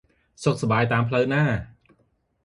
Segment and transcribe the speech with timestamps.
[0.43, 1.51] សុខសប្បាយតាមផ្លូវណា៎!